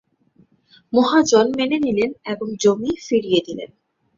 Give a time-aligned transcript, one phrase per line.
[0.93, 3.69] মহাজন মেনে নিলেন এবং জমি ফিরিয়ে দিলেন।